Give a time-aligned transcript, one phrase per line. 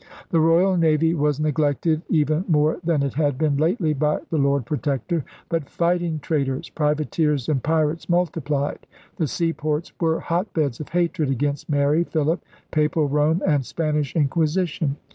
[0.31, 4.65] The Royal Navy was neglected even more than it had been lately by the Lord
[4.65, 5.23] Protector.
[5.47, 8.87] But fighting traders, privateers, and pirates multiplied.
[9.17, 14.97] The seaports were hotbeds of hatred against Mary, Philip, Papal Rome, and Spanish Inquisition.